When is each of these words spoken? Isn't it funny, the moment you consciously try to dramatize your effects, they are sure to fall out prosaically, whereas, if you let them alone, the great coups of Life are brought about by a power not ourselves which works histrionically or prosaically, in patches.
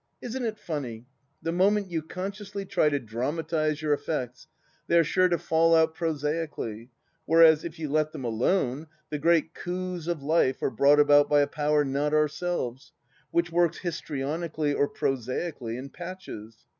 Isn't 0.19 0.45
it 0.45 0.57
funny, 0.57 1.05
the 1.43 1.51
moment 1.51 1.91
you 1.91 2.01
consciously 2.01 2.65
try 2.65 2.89
to 2.89 2.97
dramatize 2.97 3.83
your 3.83 3.93
effects, 3.93 4.47
they 4.87 4.97
are 4.97 5.03
sure 5.03 5.29
to 5.29 5.37
fall 5.37 5.75
out 5.75 5.93
prosaically, 5.93 6.89
whereas, 7.25 7.63
if 7.63 7.77
you 7.77 7.87
let 7.87 8.11
them 8.11 8.23
alone, 8.23 8.87
the 9.11 9.19
great 9.19 9.53
coups 9.53 10.07
of 10.07 10.23
Life 10.23 10.63
are 10.63 10.71
brought 10.71 10.99
about 10.99 11.29
by 11.29 11.41
a 11.41 11.45
power 11.47 11.85
not 11.85 12.15
ourselves 12.15 12.93
which 13.29 13.51
works 13.51 13.77
histrionically 13.77 14.73
or 14.73 14.87
prosaically, 14.87 15.77
in 15.77 15.91
patches. 15.91 16.65